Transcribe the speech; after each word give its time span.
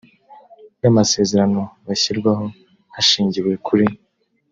bw 0.77 0.83
amasezerano 0.91 1.61
bashyirwaho 1.85 2.45
hashingiwe 2.95 3.51
kuri 3.65 3.85